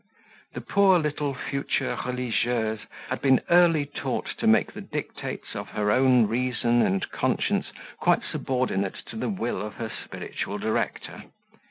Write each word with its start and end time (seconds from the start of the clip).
The 0.55 0.61
poor 0.61 0.97
little 0.97 1.35
future 1.35 1.95
religieuse 2.05 2.87
had 3.09 3.21
been 3.21 3.39
early 3.51 3.85
taught 3.85 4.35
to 4.39 4.47
make 4.47 4.73
the 4.73 4.81
dictates 4.81 5.53
of 5.55 5.67
her 5.67 5.91
own 5.91 6.25
reason 6.25 6.81
and 6.81 7.07
conscience 7.11 7.71
quite 7.99 8.23
subordinate 8.23 8.95
to 9.11 9.15
the 9.15 9.29
will 9.29 9.61
of 9.61 9.75
her 9.75 9.91
spiritual 10.05 10.57
director. 10.57 11.25